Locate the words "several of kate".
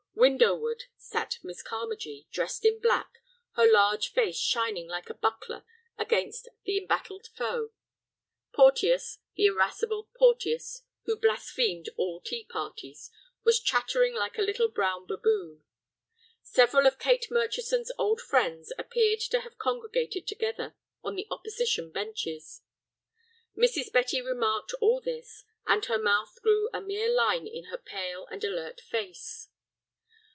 16.43-17.25